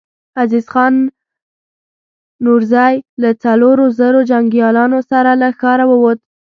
عزيز 0.41 0.65
خان 0.73 0.95
نورزی 2.43 2.95
له 3.21 3.29
څلورو 3.43 3.85
زرو 3.99 4.19
جنګياليو 4.29 4.99
سره 5.11 5.31
له 5.41 5.49
ښاره 5.59 5.85
ووت. 5.91 6.19